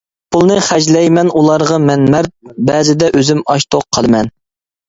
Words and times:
پۇلنى 0.35 0.55
خەجلەيمەن 0.67 1.29
ئۇلارغا 1.41 1.77
مەن 1.85 2.07
مەرد، 2.15 2.33
بەزىدە 2.71 3.13
ئۆزۈم 3.19 3.45
ئاچ-توق 3.51 3.87
قالىمەن. 3.99 4.35